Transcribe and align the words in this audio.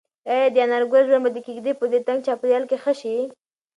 ایا 0.31 0.47
د 0.53 0.55
انارګل 0.65 1.03
ژوند 1.07 1.23
به 1.25 1.29
د 1.33 1.37
کيږدۍ 1.45 1.73
په 1.77 1.85
دې 1.91 1.99
تنګ 2.07 2.19
چاپېریال 2.27 2.63
کې 2.69 2.77
ښه 2.83 2.93
شي؟ 2.99 3.15